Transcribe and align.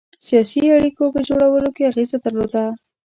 د 0.19 0.23
سیاسي 0.27 0.59
اړېکو 0.75 1.03
په 1.15 1.19
جوړولو 1.27 1.69
کې 1.75 1.87
اغېزه 1.91 2.17
درلوده. 2.25 2.63